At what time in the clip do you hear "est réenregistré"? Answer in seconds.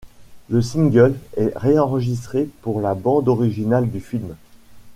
1.37-2.49